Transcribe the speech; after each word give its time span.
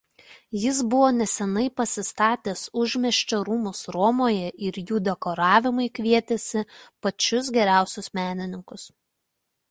Jis 0.59 0.77
buvo 0.91 1.07
nesenai 1.15 1.65
pasistatęs 1.81 2.63
užmiesčio 2.83 3.37
rūmus 3.49 3.81
Romoje 3.95 4.47
ir 4.69 4.79
jų 4.91 5.01
dekoravimui 5.09 5.85
kvietėsi 5.99 6.63
pačius 7.07 7.51
geriausius 7.59 8.09
menininkus. 8.21 8.87